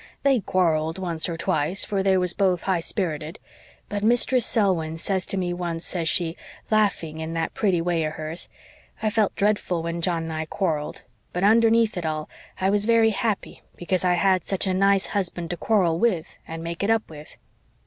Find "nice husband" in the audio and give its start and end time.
14.73-15.51